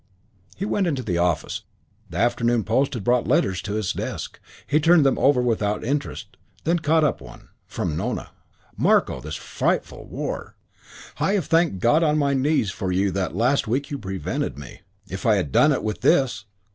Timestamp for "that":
13.11-13.35